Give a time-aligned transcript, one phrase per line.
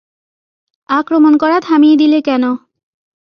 [0.89, 2.43] আক্রমণ করা থামিয়ে দিলে কেন?